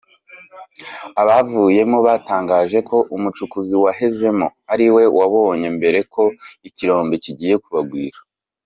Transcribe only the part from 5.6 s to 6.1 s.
mbere